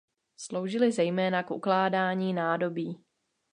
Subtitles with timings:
[0.37, 3.03] Sloužily zejména k ukládání nádobí.